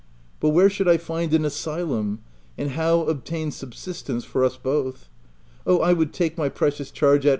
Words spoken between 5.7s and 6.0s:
I